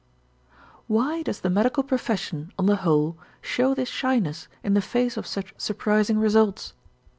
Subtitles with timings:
[0.87, 5.27] Why does the medical profession on the whole show this shyness in the face of
[5.27, 6.73] such surprising results?